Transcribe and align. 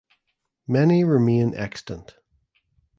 Many 0.67 1.03
remain 1.03 1.53
extant. 1.53 2.15